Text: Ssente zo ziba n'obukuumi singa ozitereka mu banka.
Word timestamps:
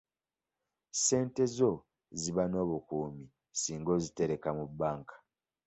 Ssente 0.93 1.43
zo 1.55 1.71
ziba 2.19 2.43
n'obukuumi 2.49 3.25
singa 3.59 3.89
ozitereka 3.97 4.49
mu 4.57 4.65
banka. 4.79 5.15